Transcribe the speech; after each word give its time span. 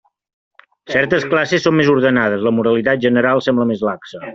Certes 0.93 1.27
classes 1.35 1.67
són 1.67 1.77
més 1.81 1.93
ordenades; 1.97 2.49
la 2.49 2.57
moralitat 2.61 3.09
general 3.09 3.49
sembla 3.51 3.73
més 3.75 3.91
laxa. 3.93 4.29